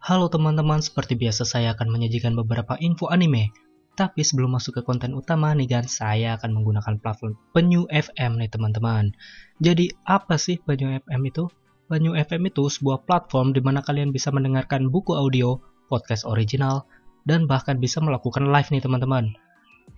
Halo 0.00 0.32
teman-teman, 0.32 0.80
seperti 0.80 1.12
biasa 1.12 1.44
saya 1.44 1.76
akan 1.76 1.92
menyajikan 1.92 2.32
beberapa 2.32 2.72
info 2.80 3.12
anime. 3.12 3.52
Tapi 4.00 4.24
sebelum 4.24 4.56
masuk 4.56 4.80
ke 4.80 4.82
konten 4.88 5.12
utama 5.12 5.52
nih 5.52 5.68
kan, 5.68 5.84
saya 5.84 6.40
akan 6.40 6.56
menggunakan 6.56 6.96
platform 7.04 7.36
Penyu 7.52 7.84
FM 7.92 8.40
nih 8.40 8.48
teman-teman. 8.48 9.12
Jadi 9.60 9.92
apa 10.08 10.40
sih 10.40 10.56
Penyu 10.56 10.88
FM 11.04 11.20
itu? 11.28 11.52
Penyu 11.92 12.16
FM 12.16 12.48
itu 12.48 12.72
sebuah 12.72 13.04
platform 13.04 13.52
di 13.52 13.60
mana 13.60 13.84
kalian 13.84 14.08
bisa 14.08 14.32
mendengarkan 14.32 14.88
buku 14.88 15.12
audio, 15.12 15.60
podcast 15.92 16.24
original, 16.24 16.88
dan 17.28 17.44
bahkan 17.44 17.76
bisa 17.76 18.00
melakukan 18.00 18.48
live 18.48 18.72
nih 18.72 18.80
teman-teman. 18.80 19.36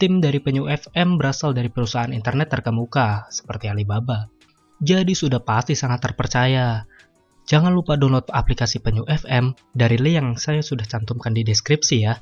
Tim 0.02 0.18
dari 0.18 0.42
Penyu 0.42 0.66
FM 0.66 1.14
berasal 1.14 1.54
dari 1.54 1.70
perusahaan 1.70 2.10
internet 2.10 2.50
terkemuka 2.50 3.30
seperti 3.30 3.70
Alibaba. 3.70 4.26
Jadi 4.82 5.14
sudah 5.14 5.38
pasti 5.38 5.78
sangat 5.78 6.02
terpercaya. 6.10 6.82
Jangan 7.52 7.76
lupa 7.76 8.00
download 8.00 8.32
aplikasi 8.32 8.80
Penyu 8.80 9.04
FM 9.04 9.52
dari 9.76 10.00
link 10.00 10.16
yang 10.16 10.28
saya 10.40 10.64
sudah 10.64 10.88
cantumkan 10.88 11.36
di 11.36 11.44
deskripsi 11.44 12.00
ya. 12.00 12.16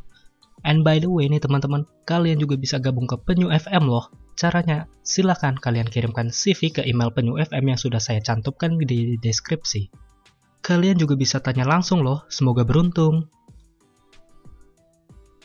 And 0.66 0.82
by 0.82 0.98
the 0.98 1.06
way 1.06 1.30
nih 1.30 1.38
teman-teman, 1.38 1.86
kalian 2.02 2.42
juga 2.42 2.58
bisa 2.58 2.82
gabung 2.82 3.06
ke 3.06 3.14
Penyu 3.14 3.46
FM 3.46 3.86
loh. 3.86 4.10
Caranya, 4.34 4.90
silahkan 5.06 5.54
kalian 5.54 5.86
kirimkan 5.86 6.34
CV 6.34 6.74
ke 6.74 6.82
email 6.82 7.14
Penyu 7.14 7.38
FM 7.38 7.70
yang 7.70 7.78
sudah 7.78 8.02
saya 8.02 8.18
cantumkan 8.18 8.74
di 8.82 9.22
deskripsi. 9.22 9.86
Kalian 10.66 10.98
juga 10.98 11.14
bisa 11.14 11.38
tanya 11.38 11.62
langsung 11.62 12.02
loh, 12.02 12.26
semoga 12.26 12.66
beruntung. 12.66 13.30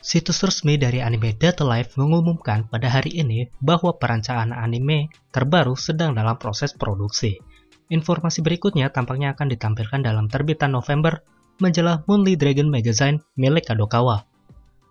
Situs 0.02 0.42
resmi 0.42 0.82
dari 0.82 0.98
anime 0.98 1.38
Data 1.38 1.62
Life 1.62 1.94
mengumumkan 1.94 2.66
pada 2.66 2.90
hari 2.90 3.14
ini 3.22 3.54
bahwa 3.62 3.94
perancangan 3.94 4.50
anime 4.50 5.14
terbaru 5.30 5.78
sedang 5.78 6.18
dalam 6.18 6.34
proses 6.42 6.74
produksi. 6.74 7.38
Informasi 7.86 8.42
berikutnya 8.42 8.90
tampaknya 8.90 9.38
akan 9.38 9.46
ditampilkan 9.46 10.02
dalam 10.02 10.26
terbitan 10.26 10.74
November 10.74 11.22
majalah 11.62 12.02
Moonly 12.10 12.34
Dragon 12.34 12.66
Magazine 12.66 13.22
milik 13.38 13.70
Kadokawa. 13.70 14.26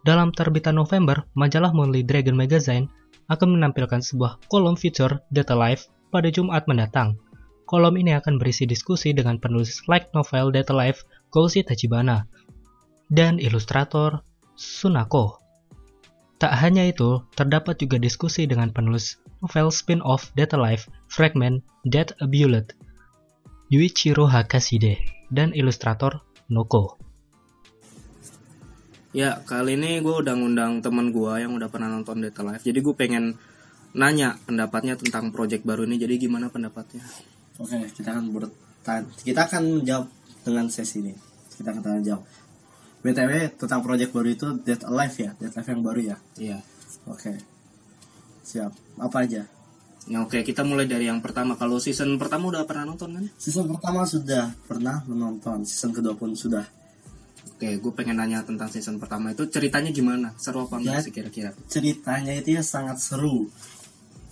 Dalam 0.07 0.31
terbitan 0.31 0.79
November, 0.79 1.27
majalah 1.35 1.75
Moonly 1.75 2.07
Dragon 2.07 2.37
Magazine 2.37 2.87
akan 3.27 3.57
menampilkan 3.57 3.99
sebuah 3.99 4.37
kolom 4.47 4.77
feature 4.77 5.19
Data 5.33 5.57
Life 5.57 5.89
pada 6.13 6.29
Jumat 6.31 6.69
mendatang. 6.69 7.19
Kolom 7.65 7.97
ini 7.97 8.13
akan 8.13 8.37
berisi 8.37 8.69
diskusi 8.69 9.11
dengan 9.11 9.41
penulis 9.41 9.81
light 9.89 10.13
novel 10.13 10.53
Data 10.53 10.71
Life 10.71 11.03
Koushi 11.33 11.65
Tachibana 11.65 12.29
dan 13.09 13.41
ilustrator 13.41 14.21
Sunako. 14.55 15.41
Tak 16.37 16.53
hanya 16.61 16.85
itu, 16.85 17.25
terdapat 17.33 17.81
juga 17.81 17.97
diskusi 17.97 18.45
dengan 18.45 18.69
penulis 18.69 19.17
novel 19.41 19.73
spin-off 19.73 20.29
Data 20.37 20.55
Life 20.55 20.85
Fragment 21.09 21.65
Dead 21.89 22.13
a 22.21 22.29
Bullet, 22.29 22.77
Yuichiro 23.65 24.29
Hakashide, 24.29 25.01
dan 25.33 25.49
ilustrator 25.57 26.21
Noko. 26.53 27.01
Ya, 29.09 29.41
kali 29.41 29.73
ini 29.73 30.05
gue 30.05 30.11
udah 30.21 30.37
ngundang 30.37 30.85
temen 30.85 31.09
gue 31.09 31.33
yang 31.41 31.57
udah 31.57 31.65
pernah 31.71 31.89
nonton 31.89 32.21
Data 32.21 32.45
Life. 32.45 32.61
Jadi 32.61 32.83
gue 32.83 32.93
pengen 32.93 33.33
nanya 33.97 34.37
pendapatnya 34.45 34.93
tentang 34.99 35.33
project 35.33 35.65
baru 35.65 35.87
ini. 35.89 35.97
Jadi 35.97 36.29
gimana 36.29 36.53
pendapatnya? 36.53 37.01
Oke, 37.57 37.89
kita 37.89 38.13
akan 38.13 38.29
bertanya. 38.29 39.07
Kita 39.23 39.49
akan 39.49 39.81
jawab 39.81 40.13
dengan 40.45 40.69
sesi 40.69 41.01
ini. 41.01 41.15
Kita 41.57 41.73
akan 41.73 41.81
tanya 41.81 42.01
jawab. 42.03 42.23
BTW 43.01 43.55
tentang 43.57 43.81
project 43.81 44.11
baru 44.13 44.29
itu 44.29 44.47
Dead 44.61 44.81
Alive 44.85 45.15
ya, 45.17 45.31
Dead 45.41 45.53
Alive 45.57 45.69
yang 45.73 45.81
baru 45.81 45.99
ya. 46.05 46.17
Iya. 46.37 46.57
Oke. 47.09 47.33
Siap. 48.45 49.01
Apa 49.01 49.25
aja? 49.25 49.54
Ya 50.05 50.21
oke, 50.21 50.37
kita 50.41 50.61
mulai 50.61 50.85
dari 50.85 51.09
yang 51.09 51.17
pertama. 51.17 51.57
Kalau 51.57 51.81
season 51.81 52.13
pertama 52.15 52.53
udah 52.53 52.61
pernah 52.63 52.85
nonton 52.85 53.09
kan? 53.11 53.25
Season 53.35 53.65
pertama 53.65 54.05
sudah 54.05 54.53
pernah 54.63 55.01
menonton, 55.03 55.65
season 55.65 55.89
kedua 55.89 56.13
pun 56.13 56.37
sudah. 56.37 56.61
Oke, 57.51 57.73
gue 57.75 57.91
pengen 57.91 58.19
nanya 58.19 58.45
tentang 58.45 58.69
season 58.69 58.97
pertama 58.97 59.31
itu 59.31 59.47
ceritanya 59.47 59.89
gimana? 59.89 60.29
Seru 60.37 60.61
apa 60.61 60.77
enggak 60.77 60.93
Ya. 60.93 61.01
sih 61.01 61.11
kira-kira? 61.11 61.51
Ceritanya 61.65 62.33
itu 62.33 62.53
ya 62.53 62.61
sangat 62.61 63.01
seru, 63.01 63.49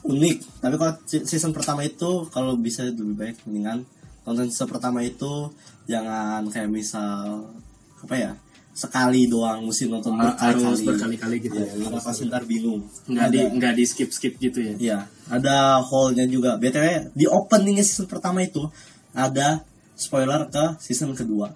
unik. 0.03 0.61
Tapi 0.61 0.75
kalau 0.77 0.93
se- 1.03 1.25
season 1.25 1.49
pertama 1.49 1.81
itu 1.81 2.27
kalau 2.29 2.53
bisa 2.53 2.85
lebih 2.85 3.15
baik 3.15 3.35
mendingan 3.43 3.81
tonton 4.21 4.47
season 4.47 4.69
pertama 4.69 5.01
itu 5.01 5.49
jangan 5.83 6.45
kayak 6.47 6.69
misal 6.69 7.49
apa 7.97 8.13
ya 8.13 8.31
sekali 8.73 9.29
doang 9.29 9.69
mesti 9.69 9.85
nonton 9.85 10.17
Harus 10.17 10.81
berkali-kali. 10.81 10.85
berkali-kali 11.21 11.35
gitu 11.39 11.55
Ya, 11.55 11.65
ya. 11.69 11.85
karena 11.85 12.01
pasti 12.01 12.21
ntar 12.25 12.43
bingung. 12.43 12.81
Nggak 13.05 13.27
di 13.29 13.37
Ada- 13.39 13.51
nggak 13.53 13.73
di 13.77 13.83
skip 13.85 14.09
skip 14.09 14.33
gitu 14.37 14.59
ya? 14.59 14.73
Iya, 14.75 14.97
ada 15.29 15.77
hole-nya 15.79 16.25
juga. 16.25 16.57
BTW 16.57 17.13
di 17.13 17.25
openingnya 17.25 17.81
season 17.81 18.09
pertama 18.09 18.41
itu 18.41 18.65
ada 19.13 19.61
spoiler 19.93 20.49
ke 20.49 20.81
season 20.81 21.13
kedua. 21.13 21.53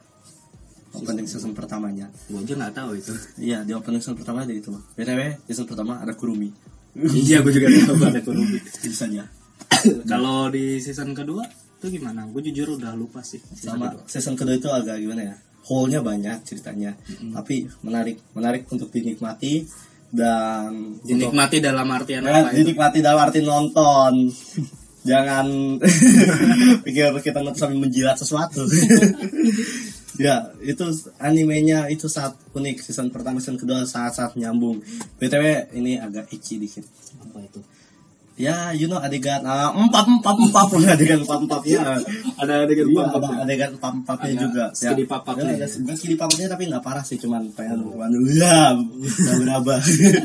Opening 0.94 1.26
season 1.26 1.54
pertamanya. 1.54 2.10
Gue 2.26 2.42
aja 2.42 2.54
nggak 2.54 2.74
tahu 2.74 2.92
itu. 2.96 3.14
Iya, 3.38 3.62
di 3.62 3.74
opening 3.74 3.98
season 3.98 4.18
pertama 4.18 4.42
ada 4.42 4.54
itu. 4.54 4.70
BTW 4.94 5.42
season 5.46 5.66
pertama 5.66 5.98
ada 5.98 6.14
Kurumi. 6.14 6.50
iya, 6.98 7.42
gue 7.42 7.50
juga 7.50 7.66
tahu 7.70 7.98
ada 8.04 8.22
Kurumi. 8.22 8.58
Saja. 8.90 9.26
Kalau 10.06 10.50
di 10.50 10.78
season 10.78 11.14
kedua 11.14 11.46
itu 11.78 11.94
gimana? 11.94 12.26
Gue 12.26 12.42
jujur 12.44 12.78
udah 12.78 12.94
lupa 12.94 13.22
sih. 13.22 13.38
Season 13.38 13.74
Sama 13.74 13.90
kedua. 13.90 14.06
season 14.06 14.34
kedua 14.34 14.54
itu 14.54 14.70
agak 14.70 14.98
gimana 14.98 15.22
ya? 15.22 15.36
Hole-nya 15.68 16.00
banyak 16.00 16.44
ceritanya. 16.44 16.96
Tapi 17.32 17.68
menarik, 17.84 18.24
menarik 18.32 18.64
untuk 18.72 18.88
dinikmati 18.88 19.68
dan 20.08 20.96
untuk- 20.96 21.04
Dinikmati 21.04 21.60
dalam 21.60 21.88
artian 21.92 22.24
Ya, 22.24 22.32
apa 22.40 22.50
itu? 22.50 22.64
dinikmati 22.64 23.00
dalam 23.04 23.20
arti 23.20 23.40
nonton. 23.44 24.14
Jangan 25.08 25.48
pikir 26.88 27.16
kita 27.20 27.40
nonton 27.40 27.60
sambil 27.60 27.88
menjilat 27.88 28.16
sesuatu. 28.16 28.64
ya, 30.20 30.52
itu 30.60 30.84
animenya 31.18 31.88
itu 31.88 32.08
sangat 32.08 32.36
unik. 32.52 32.84
Season 32.84 33.08
pertama, 33.08 33.40
season 33.40 33.56
kedua 33.56 33.84
sangat-sangat 33.84 34.36
nyambung. 34.36 34.84
BTW 35.16 35.72
ini 35.76 35.96
agak 35.96 36.28
ecchi 36.28 36.60
dikit. 36.60 36.84
Apa 37.24 37.40
itu? 37.40 37.60
Ya, 38.38 38.70
you 38.70 38.86
know 38.86 39.02
adegan 39.02 39.42
ah, 39.44 39.74
empat 39.74 40.06
empat 40.06 40.36
empat 40.38 40.68
adegan 40.78 41.26
empat 41.26 41.40
empatnya. 41.42 41.98
Ada 42.42 42.70
adegan 42.70 42.86
Iya, 42.86 43.02
ada 43.10 43.18
ya? 43.18 43.42
adegan 43.42 43.72
empat 43.74 43.94
empatnya 43.98 44.30
Ada 44.30 44.42
juga. 44.46 44.66
skidi 44.78 45.04
papapnya 45.10 45.42
Ya, 45.44 45.58
ya? 45.58 45.66
ada 45.66 45.78
bukan 45.82 45.96
skidi 45.98 46.16
papapnya 46.16 46.48
tapi 46.48 46.64
nggak 46.70 46.84
parah 46.86 47.02
sih, 47.02 47.18
cuman 47.18 47.50
pengen 47.58 47.82
waduh 47.90 48.22
ya, 48.30 48.78
nggak 48.78 49.36
beraba, 49.42 49.76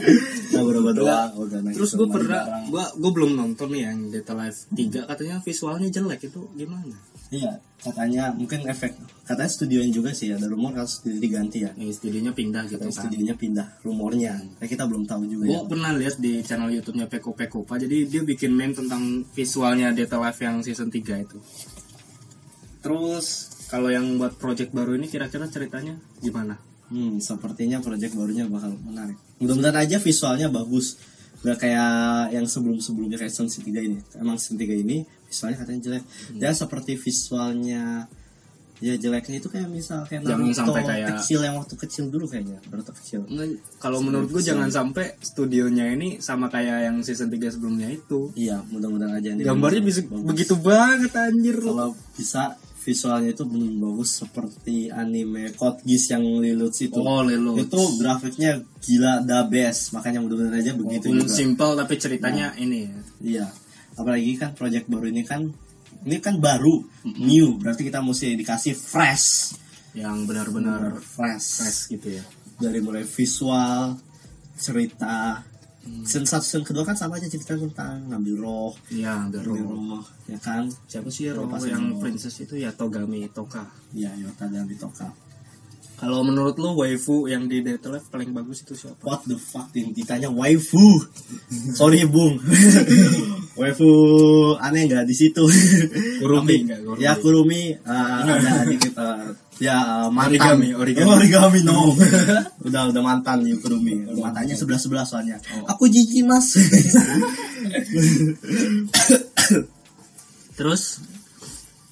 nggak 0.53 0.65
beraba 0.69 0.91
doang. 0.93 1.31
Udah 1.41 1.59
naik 1.65 1.73
Terus 1.73 1.91
gue 1.97 2.05
pernah, 2.07 2.43
gue 2.63 2.85
gue 3.01 3.11
belum 3.11 3.31
nonton 3.33 3.69
nih 3.73 3.83
yang 3.83 3.99
Data 4.13 4.33
Life 4.37 4.69
3 4.69 5.09
katanya 5.09 5.37
visualnya 5.41 5.89
jelek 5.89 6.29
itu 6.29 6.41
gimana? 6.53 6.93
Iya, 7.33 7.57
katanya 7.81 8.29
mungkin 8.37 8.69
efek. 8.69 8.93
Katanya 9.25 9.49
studionya 9.49 9.89
juga 9.89 10.13
sih 10.13 10.29
ada 10.37 10.45
rumor 10.53 10.77
kalau 10.77 10.85
studio 10.85 11.17
diganti 11.17 11.65
ya. 11.65 11.73
Ya, 11.81 11.89
studionya 11.89 12.37
pindah 12.37 12.69
gitu 12.69 12.77
Katanya 12.77 12.93
kan. 12.93 13.01
studionya 13.09 13.35
pindah 13.41 13.67
rumornya. 13.81 14.33
Tapi 14.61 14.69
kita 14.69 14.85
belum 14.85 15.09
tahu 15.09 15.25
juga 15.25 15.49
Gue 15.49 15.57
ya. 15.57 15.65
pernah 15.65 15.91
lihat 15.97 16.21
di 16.21 16.45
channel 16.45 16.69
YouTube-nya 16.69 17.09
Peko 17.09 17.33
Peko 17.33 17.65
Pak. 17.65 17.89
Jadi 17.89 18.05
dia 18.05 18.21
bikin 18.21 18.53
meme 18.53 18.77
tentang 18.77 19.25
visualnya 19.33 19.97
Data 19.97 20.21
Life 20.21 20.45
yang 20.45 20.61
season 20.61 20.93
3 20.93 21.25
itu. 21.25 21.41
Terus 22.85 23.27
kalau 23.73 23.89
yang 23.89 24.21
buat 24.21 24.37
project 24.37 24.77
baru 24.77 25.01
ini 25.01 25.09
kira-kira 25.09 25.49
ceritanya 25.49 25.97
gimana? 26.21 26.61
Hmm, 26.93 27.17
sepertinya 27.17 27.81
project 27.81 28.13
barunya 28.13 28.45
bakal 28.45 28.77
menarik. 28.85 29.17
Mudah-mudahan 29.41 29.89
aja 29.89 29.97
visualnya 29.97 30.53
bagus. 30.53 31.01
Gak 31.41 31.65
kayak 31.65 32.37
yang 32.37 32.45
sebelum-sebelumnya 32.45 33.17
kayak 33.17 33.33
season 33.33 33.49
3 33.49 33.81
ini. 33.81 33.99
Emang 34.21 34.37
season 34.37 34.61
3 34.61 34.77
ini 34.77 35.01
visualnya 35.33 35.59
katanya 35.59 35.81
jelek. 35.83 36.05
Hmm. 36.05 36.39
Ya 36.39 36.51
seperti 36.53 36.93
visualnya 36.95 37.83
ya 38.79 38.95
jeleknya 38.95 39.39
itu 39.39 39.47
kayak 39.47 39.71
misal 39.71 40.03
kayak 40.03 40.27
Jangan 40.27 40.43
Naruto 40.43 40.59
sampai 40.59 40.83
kayak- 40.83 41.09
kecil 41.15 41.39
yang 41.41 41.55
waktu 41.55 41.75
kecil 41.77 42.05
dulu 42.09 42.27
kayaknya 42.27 42.59
Naruto 42.67 42.91
kecil 42.93 43.21
Kalau 43.79 44.03
menurut 44.03 44.27
gue 44.29 44.43
jangan 44.43 44.67
sampai 44.69 45.15
studionya 45.17 45.87
ini 45.89 46.19
sama 46.19 46.51
kayak 46.51 46.79
yang 46.85 46.99
season 46.99 47.31
3 47.31 47.47
sebelumnya 47.49 47.87
itu. 47.89 48.35
iya 48.35 48.59
mudah-mudahan 48.65 49.15
aja 49.17 49.29
ini 49.33 49.41
Gambarnya 49.41 49.81
bisa 49.81 50.03
begitu 50.05 50.59
banget 50.59 51.15
anjir. 51.15 51.57
kalau 51.57 51.95
bisa 52.13 52.59
visualnya 52.83 53.31
itu 53.31 53.47
belum 53.47 53.79
bagus 53.79 54.19
seperti 54.19 54.91
anime 54.91 55.55
Code 55.55 55.87
Geass 55.87 56.11
yang 56.11 56.27
Liluts 56.43 56.83
itu 56.83 56.99
Oh, 56.99 57.23
Lelo. 57.23 57.55
itu 57.55 57.79
grafiknya 57.95 58.59
gila 58.83 59.23
the 59.23 59.47
best 59.47 59.95
makanya 59.95 60.19
mudah-mudahan 60.19 60.59
aja 60.59 60.75
begitu 60.75 61.07
Walaupun 61.07 61.23
juga 61.23 61.39
simple 61.39 61.73
tapi 61.79 61.95
ceritanya 61.97 62.51
ini 62.59 62.79
ya. 62.83 62.99
iya 63.23 63.47
apalagi 63.95 64.37
kan 64.41 64.53
project 64.53 64.89
baru 64.89 65.07
ini 65.09 65.23
kan 65.23 65.49
ini 66.03 66.19
kan 66.19 66.39
baru 66.39 66.83
new. 67.07 67.61
Berarti 67.63 67.87
kita 67.87 68.03
mesti 68.03 68.35
dikasih 68.35 68.75
fresh. 68.75 69.55
Yang 69.95 70.17
benar-benar 70.27 70.99
fresh. 70.99 71.63
fresh 71.63 71.81
gitu 71.93 72.19
ya. 72.19 72.25
dari 72.59 72.79
mulai 72.81 73.03
visual 73.05 73.99
cerita. 74.57 75.43
Season 75.83 76.23
satu 76.23 76.47
season 76.47 76.63
kedua 76.63 76.87
kan 76.87 76.95
sama 76.95 77.19
aja 77.19 77.27
cerita 77.27 77.59
tentang 77.59 78.07
ngambil 78.07 78.35
roh. 78.39 78.73
Iya, 78.87 79.27
The 79.35 79.43
ngambil 79.43 79.67
Roh. 79.67 79.99
roh 79.99 80.05
ya 80.31 80.39
kan? 80.39 80.71
Siapa 80.87 81.11
sih 81.11 81.27
Roh 81.35 81.51
Pasti 81.51 81.75
yang 81.75 81.91
Roh. 81.91 81.99
princess 81.99 82.39
itu? 82.39 82.55
Ya 82.55 82.71
Togami 82.71 83.27
Toka. 83.35 83.67
ya 83.91 84.15
Yota 84.15 84.47
dan 84.47 84.71
Bitoka 84.71 85.11
Kalau 86.03 86.27
menurut 86.27 86.59
lu 86.59 86.75
waifu 86.75 87.31
yang 87.31 87.47
di 87.47 87.63
Date 87.63 87.87
Life 87.87 88.11
paling 88.11 88.35
bagus 88.35 88.67
itu 88.67 88.75
siapa? 88.75 88.99
What 89.07 89.23
the 89.23 89.39
fuck 89.39 89.71
yang 89.71 89.95
ditanya 89.95 90.35
waifu? 90.35 90.83
Sorry 91.79 92.03
bung, 92.11 92.43
waifu 93.63 93.87
aneh 94.59 94.91
nggak 94.91 95.07
di 95.07 95.15
situ. 95.15 95.47
Kurumi 96.19 96.67
Tapi, 96.67 96.83
Kurumi. 96.83 96.99
Ya 96.99 97.15
kurumi 97.15 97.79
uh, 97.87 98.19
ada 98.27 98.67
di 98.67 98.77
kita. 98.83 99.31
Ya 99.63 100.11
mantan. 100.11 100.59
Origami, 100.59 100.69
origami. 100.75 101.07
Oh, 101.07 101.15
origami 101.23 101.59
no. 101.63 101.95
udah 102.67 102.91
udah 102.91 103.03
mantan 103.07 103.47
ya 103.47 103.55
kurumi. 103.63 104.03
Matanya 104.19 104.59
sebelah 104.59 104.83
sebelah 104.83 105.07
soalnya. 105.07 105.39
Aku 105.71 105.87
jijik 105.87 106.27
mas. 106.27 106.59
Terus 110.59 110.99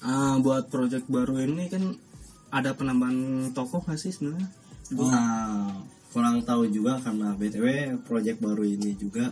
eh, 0.03 0.35
buat 0.43 0.67
project 0.67 1.07
baru 1.07 1.47
ini 1.47 1.71
kan 1.71 2.10
ada 2.51 2.75
penambahan 2.75 3.49
tokoh 3.55 3.81
nggak 3.87 3.99
sih 3.99 4.11
sebenarnya? 4.11 4.47
Nah, 4.91 5.71
kurang 6.11 6.43
tahu 6.43 6.67
juga 6.67 6.99
karena 6.99 7.31
btw 7.31 7.95
project 8.03 8.43
baru 8.43 8.67
ini 8.67 8.99
juga 8.99 9.31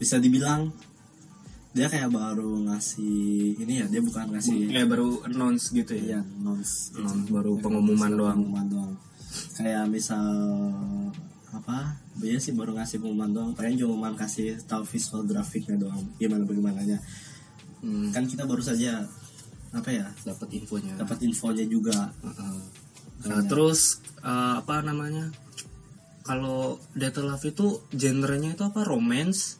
bisa 0.00 0.16
dibilang 0.16 0.72
dia 1.76 1.84
kayak 1.84 2.08
baru 2.08 2.64
ngasih 2.64 3.60
ini 3.60 3.84
ya 3.84 3.86
dia 3.92 4.00
bukan 4.00 4.32
ngasih 4.32 4.72
Eh 4.72 4.88
baru 4.88 5.20
announce 5.28 5.70
gitu 5.76 5.92
ya? 5.92 6.16
Iya, 6.16 6.20
nons. 6.40 6.96
Announce, 6.96 7.28
baru 7.28 7.60
pengumuman 7.60 8.10
doang. 8.16 8.40
Pengumuman 8.40 8.66
doang. 8.72 8.92
Kayak 9.52 9.84
misal 9.92 10.24
apa? 11.52 12.00
Dia 12.18 12.40
sih 12.40 12.56
baru 12.56 12.72
ngasih 12.72 13.04
pengumuman 13.04 13.30
doang. 13.30 13.50
Paling 13.52 13.76
cuma 13.76 14.10
kasih 14.16 14.56
tahu 14.64 14.82
visual 14.88 15.28
grafiknya 15.28 15.76
doang. 15.76 16.00
Gimana 16.16 16.48
bagaimananya. 16.48 16.98
Hmm, 17.84 18.10
Kan 18.10 18.24
kita 18.26 18.48
baru 18.48 18.64
saja 18.64 19.04
apa 19.72 19.90
ya? 19.90 20.06
dapat 20.24 20.48
infonya. 20.54 20.94
Dapat 20.96 21.18
infonya 21.24 21.64
juga. 21.64 22.12
Heeh. 22.24 22.58
Nah, 23.28 23.42
terus 23.44 23.98
eh, 24.20 24.54
apa 24.58 24.80
namanya? 24.80 25.28
Kalau 26.22 26.76
Data 26.92 27.24
Love 27.24 27.48
itu 27.48 27.66
genrenya 27.90 28.52
itu 28.52 28.62
apa? 28.62 28.84
Romance, 28.84 29.56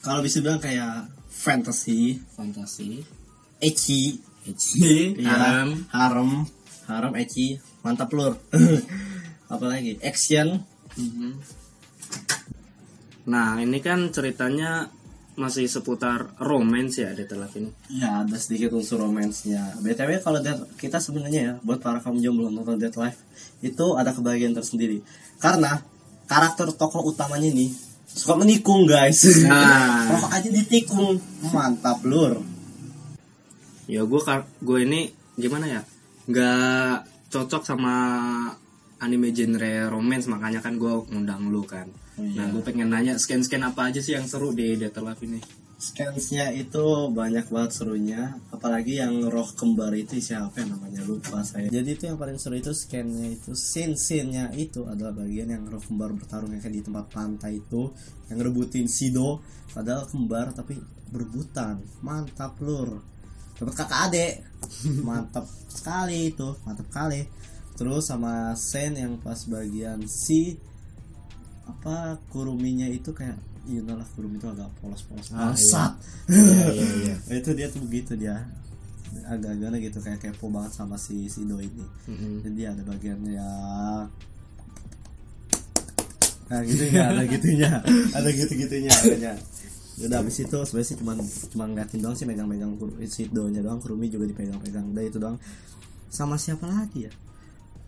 Kalau 0.00 0.24
bisa 0.24 0.40
bilang 0.40 0.56
kayak 0.56 1.12
fantasy, 1.28 2.16
fantasi, 2.32 3.04
ecchi, 3.60 4.16
ecchi, 4.48 5.12
Iya, 5.20 5.28
harem. 5.60 5.70
harem, 5.92 6.30
harem 6.88 7.12
ecchi, 7.20 7.60
mantap 7.84 8.08
lur. 8.16 8.38
Apalagi 9.52 10.00
action, 10.00 10.64
Mhm. 10.96 11.30
Nah, 13.30 13.60
ini 13.60 13.78
kan 13.78 14.10
ceritanya 14.10 14.88
masih 15.40 15.64
seputar 15.64 16.36
romance 16.36 17.00
ya 17.00 17.16
Data 17.16 17.32
Love 17.40 17.56
ini. 17.56 17.70
ya 17.96 18.20
ada 18.22 18.36
sedikit 18.36 18.76
unsur 18.76 19.00
romansnya. 19.00 19.80
btw 19.80 20.20
kalau 20.20 20.44
Dead- 20.44 20.68
kita 20.76 21.00
sebenarnya 21.00 21.40
ya 21.40 21.52
buat 21.64 21.80
para 21.80 22.04
kaum 22.04 22.20
jomblo 22.20 22.52
nonton 22.52 22.76
Dead 22.76 22.92
Life 22.92 23.16
itu 23.64 23.86
ada 23.96 24.12
kebahagiaan 24.12 24.52
tersendiri 24.52 25.00
karena 25.40 25.80
karakter 26.28 26.68
tokoh 26.76 27.08
utamanya 27.08 27.48
ini 27.48 27.72
suka 28.10 28.34
menikung 28.34 28.84
guys. 28.90 29.22
Nah. 29.46 30.06
Rokok 30.12 30.30
aja 30.34 30.48
ditikung, 30.50 31.14
mantap 31.54 32.02
lur. 32.02 32.42
Ya 33.86 34.02
gue 34.02 34.20
gue 34.62 34.78
ini 34.82 35.10
gimana 35.38 35.66
ya? 35.66 35.80
Nggak 36.26 37.06
cocok 37.30 37.62
sama 37.62 37.94
anime 39.00 39.30
genre 39.32 39.88
romance 39.90 40.26
makanya 40.26 40.60
kan 40.62 40.76
gue 40.76 40.90
ngundang 41.10 41.50
lu 41.50 41.62
kan. 41.62 41.86
Nah, 42.20 42.46
gue 42.52 42.62
pengen 42.62 42.92
nanya 42.92 43.16
scan-scan 43.16 43.64
apa 43.64 43.88
aja 43.88 44.04
sih 44.04 44.12
yang 44.12 44.28
seru 44.28 44.52
di 44.52 44.76
Data 44.76 45.00
Love 45.00 45.24
ini? 45.24 45.40
Scansnya 45.80 46.52
itu 46.52 47.08
banyak 47.08 47.48
banget 47.48 47.72
serunya 47.72 48.36
Apalagi 48.52 49.00
yang 49.00 49.32
roh 49.32 49.48
kembar 49.56 49.96
itu 49.96 50.20
siapa 50.20 50.60
yang 50.60 50.76
namanya 50.76 51.00
lupa 51.08 51.40
saya. 51.40 51.72
Jadi 51.72 51.96
itu 51.96 52.04
yang 52.04 52.20
paling 52.20 52.36
seru 52.36 52.60
itu 52.60 52.76
scannya 52.76 53.32
itu 53.32 53.56
Scene-scene-nya 53.56 54.52
itu 54.60 54.84
adalah 54.84 55.16
bagian 55.16 55.48
yang 55.48 55.64
roh 55.64 55.80
kembar 55.80 56.12
bertarung 56.12 56.52
yang 56.52 56.60
kayak 56.60 56.76
di 56.76 56.84
tempat 56.84 57.08
pantai 57.08 57.64
itu 57.64 57.88
Yang 58.28 58.36
ngerebutin 58.44 58.86
Sido 58.92 59.40
Padahal 59.72 60.04
kembar 60.04 60.52
tapi 60.52 60.76
berebutan. 61.08 61.80
Mantap 62.04 62.60
lur. 62.60 63.00
Dapat 63.56 63.74
kakak 63.80 64.00
adek 64.12 64.32
Mantap 65.08 65.48
sekali 65.72 66.28
itu 66.28 66.60
Mantap 66.68 66.92
kali. 66.92 67.24
Terus 67.80 68.04
sama 68.04 68.52
scene 68.52 69.00
yang 69.00 69.16
pas 69.16 69.48
bagian 69.48 70.04
si 70.04 70.60
apa 71.70 72.18
kuruminya 72.34 72.90
itu 72.90 73.14
kayak 73.14 73.38
iya 73.68 73.84
lah 73.86 74.06
kurumi 74.18 74.42
itu 74.42 74.48
agak 74.50 74.66
polos-polos. 74.82 75.30
Ah, 75.30 75.54
bangsat. 75.54 75.92
Iya, 76.26 76.66
iya, 76.74 76.88
iya. 77.06 77.14
itu 77.40 77.50
dia 77.54 77.66
tuh 77.70 77.80
begitu 77.86 78.18
dia. 78.18 78.42
Agak-agak 79.26 79.78
gitu 79.90 79.98
kayak 80.02 80.18
kepo 80.22 80.50
banget 80.50 80.74
sama 80.74 80.98
si 80.98 81.30
si 81.30 81.46
Do 81.46 81.58
ini. 81.58 81.86
Mm-mm. 82.06 82.46
jadi 82.46 82.74
ada 82.74 82.82
bagiannya 82.86 83.32
ya 83.34 83.50
nah 86.50 86.66
gitu 86.66 86.82
ya 86.90 87.14
ada 87.14 87.22
gitunya 87.30 87.78
ada 88.10 88.26
gitu 88.34 88.52
gitunya 88.58 88.90
adanya 88.90 89.38
udah 90.00 90.18
habis 90.24 90.40
itu 90.40 90.56
sebenarnya 90.64 90.88
sih 90.88 90.96
cuma 90.96 91.12
cuma 91.52 91.64
ngeliatin 91.68 92.00
doang 92.00 92.16
sih 92.16 92.24
megang-megang 92.24 92.72
si 93.04 93.28
nya 93.28 93.60
doang 93.60 93.80
kurumi 93.84 94.08
juga 94.08 94.24
dipegang-pegang. 94.24 94.96
Udah 94.96 95.04
itu 95.04 95.20
doang. 95.20 95.36
Sama 96.08 96.40
siapa 96.40 96.64
lagi 96.64 97.04
ya? 97.04 97.12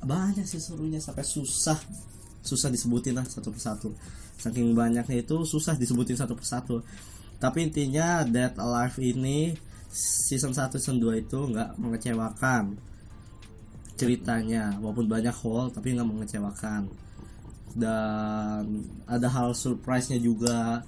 Banyak 0.04 0.44
sih 0.44 0.60
serunya 0.60 1.00
sampai 1.00 1.24
susah 1.24 1.78
susah 2.42 2.68
disebutin 2.68 3.14
lah 3.16 3.24
satu 3.24 3.54
persatu. 3.54 3.94
Saking 4.36 4.74
banyaknya 4.74 5.22
itu 5.22 5.46
susah 5.46 5.78
disebutin 5.78 6.18
satu 6.18 6.34
persatu. 6.34 6.82
Tapi 7.38 7.70
intinya 7.70 8.26
Dead 8.26 8.54
Alive 8.58 8.98
ini 9.02 9.54
season 9.92 10.54
1 10.54 10.78
season 10.78 10.98
2 10.98 11.22
itu 11.22 11.38
nggak 11.38 11.78
mengecewakan 11.78 12.74
ceritanya. 13.94 14.76
Walaupun 14.82 15.06
banyak 15.06 15.34
hole 15.42 15.70
tapi 15.70 15.94
nggak 15.94 16.08
mengecewakan. 16.10 16.90
Dan 17.72 18.62
ada 19.06 19.28
hal 19.30 19.54
surprise 19.54 20.10
nya 20.10 20.18
juga. 20.18 20.82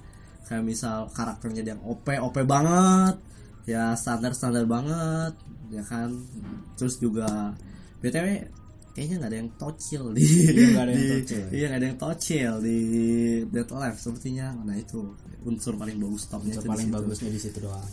Kayak 0.45 0.63
misal 0.67 1.09
karakternya 1.09 1.73
yang 1.75 1.81
OP 1.81 2.05
OP 2.11 2.35
banget. 2.43 3.17
Ya 3.65 3.95
standar 3.97 4.35
standar 4.35 4.67
banget. 4.67 5.33
Ya 5.71 5.81
kan? 5.81 6.13
Terus 6.77 6.99
juga 7.01 7.55
btw 8.03 8.45
kayaknya 8.95 9.15
nggak 9.17 9.27
ada 9.27 9.37
yang 9.37 9.51
tocil 9.53 10.03
di 10.09 10.23
Iya, 10.23 10.65
nggak 10.71 10.81
ada 10.81 10.91
yang 10.91 11.07
tocil. 11.13 11.41
iya 11.51 11.65
nggak 11.67 11.77
ada 11.77 11.87
yang 11.87 11.99
tocil 11.99 12.51
di 12.59 12.77
Dead 13.45 13.69
Alive 13.69 13.97
sepertinya 13.99 14.47
nah 14.57 14.73
itu 14.73 14.99
unsur 15.43 15.75
paling 15.75 15.99
bagus 15.99 16.23
topnya 16.25 16.55
di 16.55 16.65
paling 16.65 16.89
bagusnya 16.89 17.27
di 17.27 17.37
situ 17.37 17.59
doang. 17.59 17.83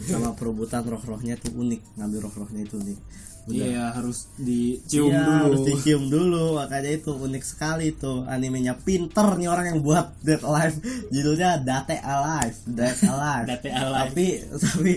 sama 0.00 0.30
perebutan 0.32 0.82
roh-rohnya 0.82 1.34
tuh 1.36 1.54
unik 1.54 1.98
ngambil 1.98 2.18
roh-rohnya 2.22 2.62
itu 2.62 2.78
unik 2.78 3.00
Udah. 3.44 3.60
Iya, 3.60 3.84
harus 3.92 4.32
dicium 4.34 5.12
Iya, 5.12 5.20
dulu. 5.20 5.36
harus 5.44 5.60
dicium 5.68 6.02
dulu 6.08 6.44
makanya 6.56 6.90
itu 6.94 7.12
unik 7.12 7.44
sekali 7.44 7.92
tuh 7.92 8.24
animenya 8.24 8.72
pinter 8.74 9.36
nih 9.36 9.46
orang 9.46 9.66
yang 9.68 9.80
buat 9.82 10.16
Dead 10.18 10.40
Alive 10.40 10.80
judulnya 11.10 11.60
Date 11.60 12.00
Alive 12.00 12.56
Dead 12.64 12.96
Alive 13.04 13.44
Date 13.44 13.68
Alive. 13.68 14.08
tapi 14.08 14.26
tapi 14.56 14.92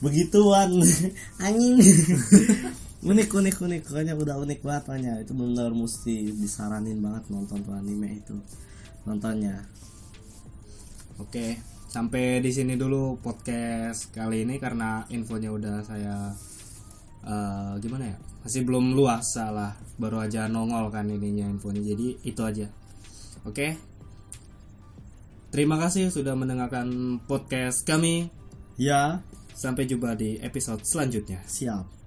begituan 0.00 0.82
anjing 1.46 1.78
unik 3.00 3.30
unik 3.32 3.56
unik 3.64 3.82
pokoknya 3.88 4.14
udah 4.16 4.36
unik 4.44 4.60
banget 4.60 4.82
pokoknya 4.84 5.12
itu 5.24 5.32
benar 5.32 5.70
mesti 5.72 6.14
disaranin 6.36 7.00
banget 7.00 7.24
nonton 7.32 7.64
tuh 7.64 7.72
anime 7.72 8.20
itu 8.20 8.36
nontonnya 9.08 9.64
Oke, 11.20 11.60
sampai 11.92 12.40
di 12.40 12.48
sini 12.48 12.80
dulu 12.80 13.20
podcast 13.20 14.08
kali 14.08 14.48
ini 14.48 14.56
karena 14.56 15.04
infonya 15.12 15.52
udah 15.52 15.84
saya 15.84 16.32
eh, 17.28 17.72
gimana 17.76 18.08
ya? 18.08 18.16
Masih 18.40 18.64
belum 18.64 18.96
luas 18.96 19.36
salah, 19.36 19.76
baru 20.00 20.24
aja 20.24 20.48
nongol 20.48 20.88
kan 20.88 21.04
ininya 21.12 21.44
infonya. 21.44 21.84
Jadi 21.84 22.24
itu 22.24 22.40
aja. 22.40 22.72
Oke. 23.44 23.76
Terima 25.52 25.76
kasih 25.76 26.08
sudah 26.08 26.32
mendengarkan 26.32 27.20
podcast 27.28 27.84
kami. 27.84 28.32
ya 28.80 29.20
Sampai 29.52 29.84
jumpa 29.84 30.16
di 30.16 30.40
episode 30.40 30.80
selanjutnya. 30.88 31.44
siap 31.44 31.99